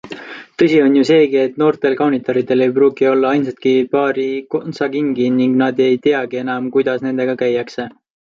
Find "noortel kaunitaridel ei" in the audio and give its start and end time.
1.63-2.71